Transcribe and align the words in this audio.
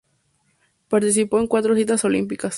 Participó 0.89 1.39
en 1.39 1.45
cuatro 1.45 1.75
citas 1.75 2.03
olímpicas. 2.05 2.49